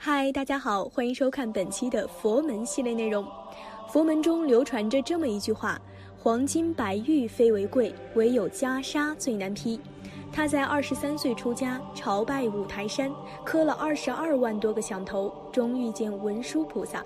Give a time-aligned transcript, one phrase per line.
[0.00, 3.26] 嗨，大家好，欢迎收看本期的佛门系列内容。
[3.88, 5.76] 佛门中流传着这么一句话
[6.16, 9.78] ：“黄金白玉非为贵，唯有袈裟最难披。”
[10.32, 13.10] 他在二十三岁出家，朝拜五台山，
[13.44, 17.04] 磕了二十二万多个响头，终遇见文殊菩萨。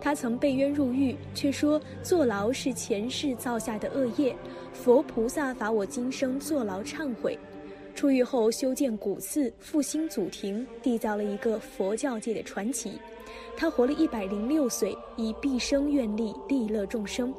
[0.00, 4.34] 他曾被冤入狱，却说坐牢是前世造下的恶业，
[4.72, 7.38] 佛菩萨罚我今生坐牢忏悔。
[7.94, 12.98] 出狱后修建古寺，复兴祖庭，缔造了一个佛教界的传奇。
[13.56, 17.32] 他活了一百零六岁，以毕生愿力利乐众生，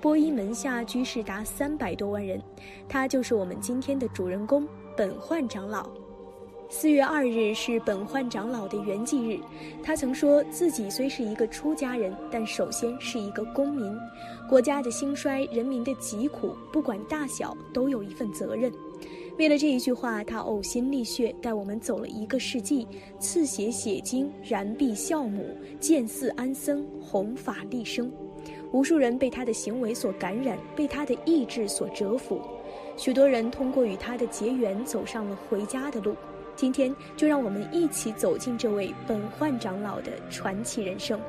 [0.00, 2.40] 波音门下居士达三百多万人。
[2.88, 4.66] 他就是我们今天的主人公
[4.96, 5.88] 本焕长老。
[6.70, 9.40] 四月二日是本焕长老的圆寂日，
[9.82, 13.96] 他曾说自己虽是一个出家人，但首先是一个公民。
[14.48, 18.72] 国家的兴衰，人民的疾苦，不管大小，都有一份责任。
[19.38, 22.88] 为了这一句话，他呕心沥血，带我们走了一个世纪，
[23.20, 28.10] 刺血写经，燃臂孝母，见寺安僧，弘法利生。
[28.72, 32.40] 无数人被他的行为所感染，被他的意志所折服。
[32.96, 36.16] 许多人通过与他的结缘，走上了回家的路。
[36.56, 41.20] 今天，就让我们一起走进这位本焕长老的传奇人生。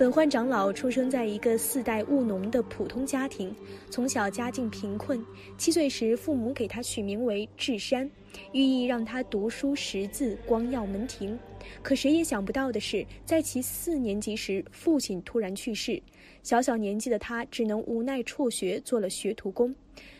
[0.00, 3.54] 本焕长老出生在一个四代务农的普通家庭，
[3.90, 5.22] 从小家境贫困。
[5.58, 8.10] 七岁时，父母给他取名为智山，
[8.52, 11.38] 寓意让他读书识字，光耀门庭。
[11.82, 16.02] 可谁也想不到的是，在其四年级时，父亲突然去世，
[16.42, 19.74] 小小年纪的他只能无奈辍学，做了学徒工。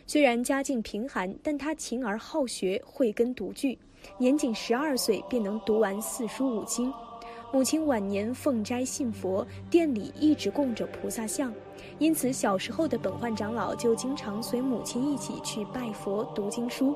[0.06, 3.78] 虽然家境贫寒，但他勤而好学，慧根独具，
[4.19, 6.92] 年仅十二岁便能读完四书五经。
[7.53, 11.53] 母亲晚年奉斋信佛，店里一直供着菩萨像，
[11.98, 16.95] 因此小时候的本焕长老就经常随母亲一起去拜佛读经书。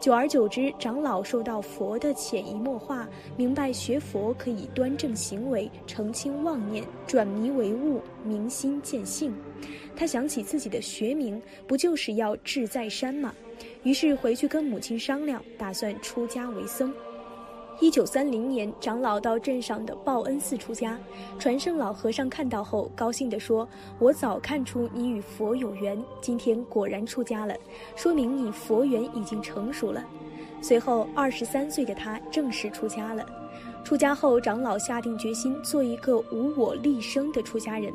[0.00, 9.32] 久而久之，长老受到佛的潜移默化，明白学佛可以端正行为，澄清妄念，转迷为悟，明心见性。
[9.94, 13.32] 他想起自己的学名，不就是要志在山吗？
[13.84, 16.92] 于是回去跟母亲商量，打算出家为僧。
[17.82, 20.96] 一九三零年，长老到镇上的报恩寺出家。
[21.36, 27.52] 传圣老和尚看到后，高兴地说：“我早看出你与佛有缘，今天果然出家了，
[27.96, 30.04] 说明你佛缘已经成熟了。”
[30.62, 33.26] 随后，二十三岁的他正式出家了。
[33.92, 37.92] 出家后，长老下定决心做一个无我立生的出家人。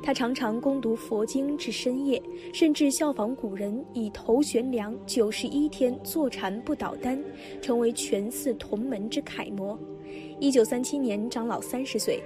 [0.00, 2.22] 他常常攻读佛经至深夜，
[2.54, 7.20] 甚至效仿古人，以头悬梁九十一天坐禅不倒单，
[7.60, 9.76] 成为全寺同门之楷模。
[10.38, 12.22] 一九三七年，长老三十岁。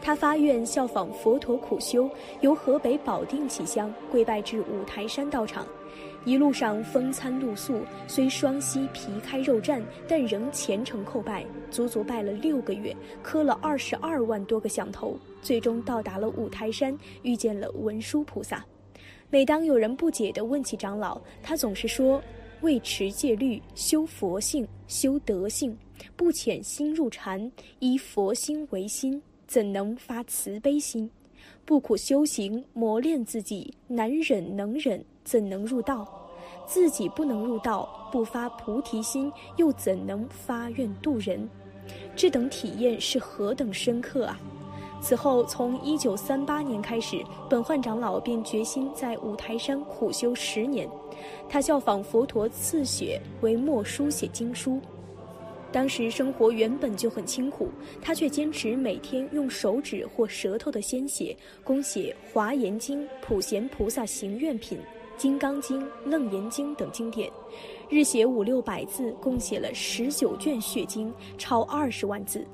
[0.00, 2.08] 他发愿效仿佛陀苦修，
[2.40, 5.66] 由河北保定起乡，跪拜至五台山道场。
[6.24, 18.64] 一路上风餐露宿，虽双膝皮开肉绽，但仍虔诚叩拜，足足拜了六个月，磕了二十二万多个响头，最终到达了五台山，遇见了文殊菩萨。
[19.28, 22.22] 每当有人不解地问起长老，他总是说
[22.62, 25.76] ：“为持戒律，修佛性，修德性，
[26.16, 31.08] 不潜心入禅，依佛心为心。”怎能发慈悲心？
[31.64, 36.06] 不苦修行磨练自己，难忍能忍，怎能入道？
[36.66, 41.48] 自己不能入道，不发菩提心，又怎能发愿度人？
[42.14, 44.38] 这等体验是何等深刻啊！
[45.00, 50.88] 此后，从一九三八年开始，本焕长老便决心在五台山苦修十年。
[51.48, 54.80] 他效仿佛陀刺血为墨书写经书。
[55.74, 57.68] 当时生活原本就很清苦，
[58.00, 64.78] 他却坚持每天用手指或舌头的鲜血供写《华严经》《普贤菩萨行愿品》
[65.16, 67.28] 《金刚经》《楞严经》等经典，
[67.90, 72.46] 日写五六百字，共写了十九卷血经，超二十万字。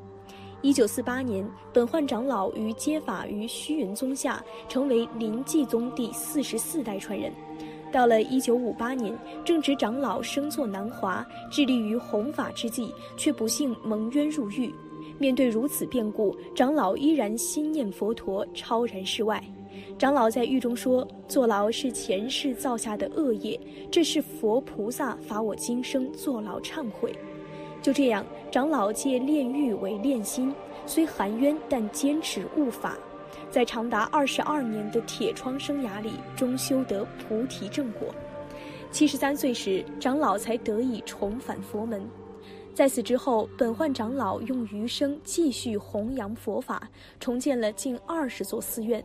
[0.62, 7.30] 一九四八年，本焕长老于接法于虚云宗下，成为临济宗第四十四代传人。
[7.92, 14.72] 到了一九五八年，正值长老升座南华，致力于弘法之际，却不幸蒙冤入狱。
[15.18, 19.42] 面对如此变故，长老依然心念佛陀，超然世外。
[19.98, 23.58] 长老在狱中说：“坐牢是前世造下的恶业，
[23.90, 27.12] 这是佛菩萨罚我今生坐牢忏悔。”
[27.82, 30.54] 就这样，长老借炼狱为炼心，
[30.86, 32.96] 虽含冤，但坚持悟法。
[33.50, 38.14] 在长达二十二年的铁窗生涯里，终修得菩提正果。
[38.92, 42.00] 七十三岁时，长老才得以重返佛门。
[42.72, 46.88] 在此之后，本焕长老用余生继续弘扬佛法，
[47.18, 49.04] 重建了近二十座寺院，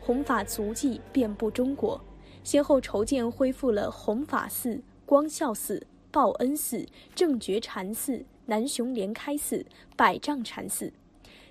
[0.00, 2.00] 弘法足迹遍布中国，
[2.42, 6.84] 先后筹建恢复了弘法寺、光孝寺、报恩寺、
[7.14, 9.64] 正觉禅寺、南雄莲开寺、
[9.96, 10.92] 百丈禅寺。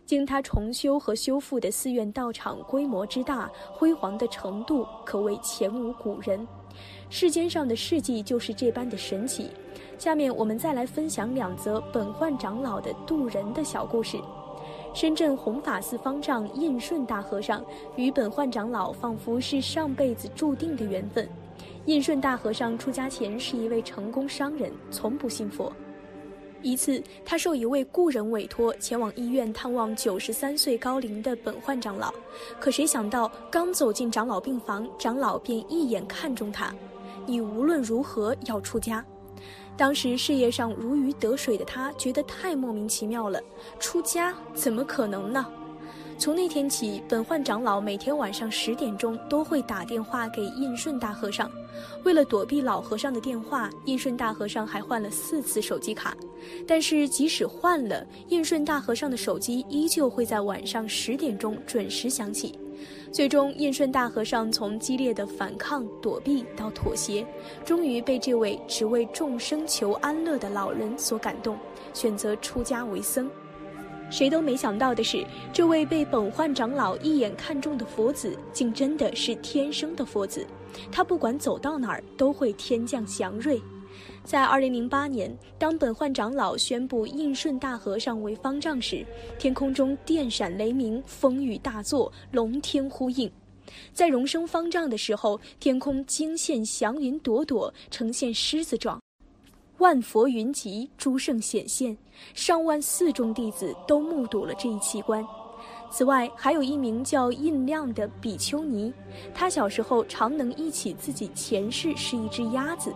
[0.06, 6.48] 经他重修和修复的寺院道场规模之大，辉煌的程度可谓前无古人。
[7.10, 9.50] 世间上的事迹就是这般的神奇。
[9.98, 14.20] 下面我们再来分享两则本焕长老的渡人的小故事。
[14.94, 17.64] 深圳弘法寺方丈印顺大和尚
[17.96, 21.28] 与本焕长老仿佛是上辈子注定的缘分。
[21.86, 25.72] 印顺大和尚出家前是一位成功商人，从不信佛。
[26.66, 32.12] 一次，他受一位故人委托前往医院探望九十三岁高龄的本焕长老，
[32.60, 36.74] 可谁想到刚走进长老病房，长老便一眼看中他
[37.28, 39.06] ：“你无论如何要出家。”
[39.78, 43.40] 当时事业上如鱼得水的他觉得太莫名其妙了，
[43.80, 45.46] 出家怎么可能呢？
[46.18, 51.52] 从那天起，本焕长老每天晚上十点钟都会打电话给印顺大和尚。
[52.04, 56.16] 为了躲避老和尚的电话，印顺大和尚还换了四次手机卡。
[56.66, 62.58] 但是即使换了，印顺大和尚的手机依旧会在晚上十点钟准时响起。
[63.12, 67.26] 最终，印顺大和尚从激烈的反抗、躲避到妥协，
[67.66, 71.58] 终于被这位只为众生求安乐的老人所感动，
[71.94, 73.30] 选择出家为僧。
[74.10, 80.46] 谁都没想到的是，这位被本焕长老一眼看中的佛子，竟真的是天生的佛子。
[80.92, 83.62] 他不管走到哪儿，都会天降祥瑞。
[84.24, 89.06] 在二零零八年，当本焕长老宣布印顺大和尚为方丈时，
[89.40, 93.32] 天空中电闪雷鸣，风雨大作，龙天呼应。
[93.94, 99.00] 在荣升方丈的时候，天空惊现祥云朵朵，呈现狮子状。
[99.80, 101.98] 万佛云集，诸圣显现，
[102.34, 105.26] 上万寺众弟子都目睹了这一奇观。
[105.92, 108.94] 此外，还有一名叫印亮的比丘尼，
[109.34, 112.94] 他小时候常能忆起自己前世是一只鸭子。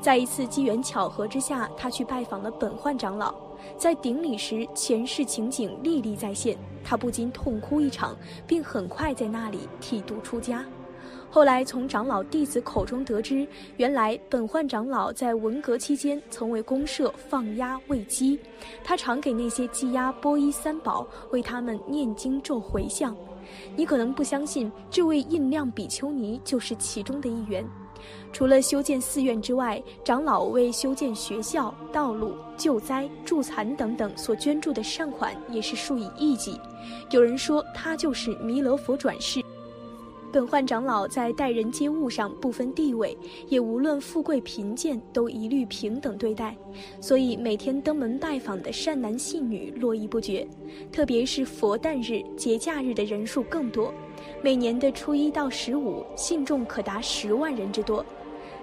[0.00, 3.34] 在一次机缘巧合之下，他去拜访了本焕长老，
[3.76, 8.16] 在顶礼时，前世情景历历再现，他不禁痛哭一场，
[8.46, 10.64] 并很快在那里剃度出家。
[11.32, 13.46] 后来从长老弟子口中得知，
[13.76, 18.36] 原来本焕长老在文革期间曾为公社放鸭喂鸡，
[18.82, 23.16] 他常给那些鸡鸭拨衣三宝，为他们念经咒回向。
[23.76, 27.64] 你可能不相信，这位印量比丘尼就是其中的一员。
[28.32, 36.60] 除了修建寺院之外，长老为修建学校、道路、救灾、助残等等所捐助的善款也是数以亿计。
[37.10, 39.40] 有人说，他就是弥勒佛转世。
[40.32, 43.18] 本焕长老在待人接物上不分地位，
[43.48, 46.56] 也无论富贵贫贱，都一律平等对待，
[47.00, 50.46] 所以每天登门拜访的善男信女络绎不绝。
[50.92, 53.92] 特别是佛诞日、节假日的人数更多，
[54.40, 58.04] 每年的初一到十五，信众可达十万人之多。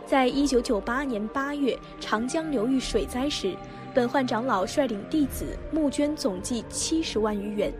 [0.05, 3.53] 在一九九八年八月长江流域水灾时，
[3.93, 7.73] 本焕长老率领弟子募捐总计七十万余元，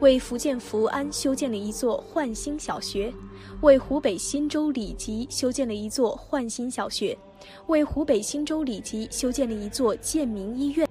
[0.00, 3.12] 为福建福安修建了一座焕新小学。
[3.60, 7.16] 为湖北新州里集修建了一座焕新小学，
[7.66, 10.86] 为湖北新州里集修建了一座建民医院。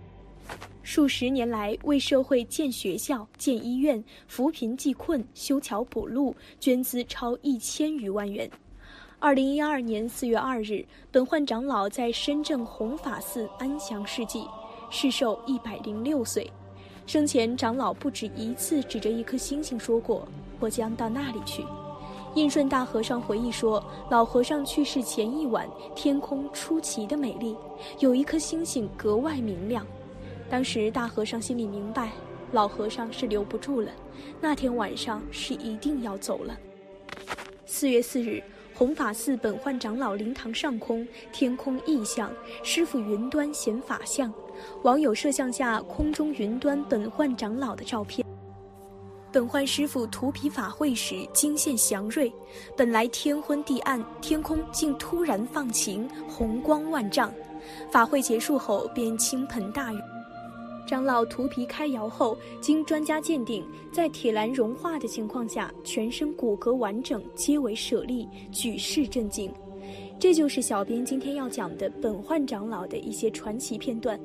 [0.81, 8.49] 数十年来，为社会建学校、建医院、扶贫济困、修桥补路，捐资超一千余万元。
[9.19, 14.47] 二零一二年四月二日，本焕长老在深圳弘法寺安详逝寂，
[14.89, 16.49] 逝寿一百零六岁。
[17.05, 20.27] 生前，长老不止一次指着一颗星星说过
[20.59, 21.63] ：“我将到那里去。”
[22.35, 27.55] 印顺大和尚回忆说，老和尚去世前一晚，天空出奇的美丽，
[27.99, 29.85] 有一颗星星格外明亮。
[30.49, 32.11] 当时大和尚心里明白，
[32.51, 33.91] 老和尚是留不住了，
[34.41, 36.57] 那天晚上是一定要走了。
[37.65, 38.41] 四月四日，
[38.73, 42.31] 弘法寺本焕长老灵堂上空天空异象，
[42.63, 44.33] 师傅云端显法相，
[44.83, 48.25] 网友摄像下空中云端本焕长老的照片。
[49.31, 52.31] 本焕师傅涂皮法会时惊现祥瑞，
[52.77, 57.33] 本来天昏地暗，天空竟突然放晴，红光万丈。
[57.89, 59.97] 法会结束后便倾盆大雨。
[60.85, 69.51] 长老涂皮开窑后，经专家鉴定，在铁栏融化的情况下，全身骨骼完整，皆为舍利，举世震惊。
[70.19, 74.19] 这就是小编今天要讲的本焕长老的一些传奇片段。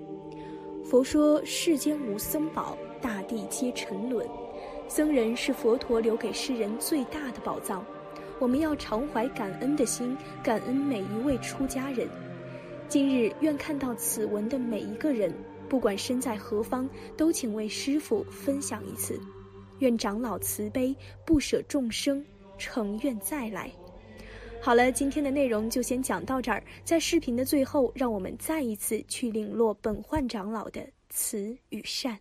[0.88, 4.26] 佛说世间无僧宝，大地皆沉沦。
[4.88, 7.84] 僧人是佛陀留给世人最大的宝藏，
[8.38, 12.08] 我们要常怀感恩的心，感恩每一位出家人。
[12.88, 15.30] 今日愿看到此文的每一个人，
[15.68, 19.20] 不管身在何方，都请为师父分享一次。
[19.80, 22.24] 愿长老慈悲，不舍众生，
[22.56, 23.70] 诚愿再来。
[24.60, 26.62] 好了，今天的内容就先讲到这儿。
[26.84, 32.18] 在视频的最后，让我们再一次去领略本焕长老的慈与善。